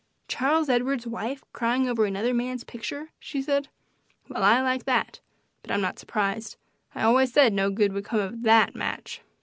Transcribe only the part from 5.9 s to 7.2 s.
surprised. I